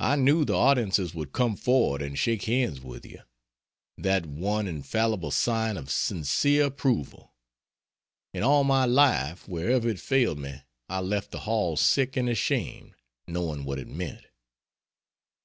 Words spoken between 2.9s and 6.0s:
you that one infallible sign of